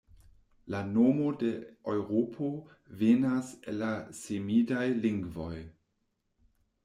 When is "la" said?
0.75-0.79, 3.83-3.91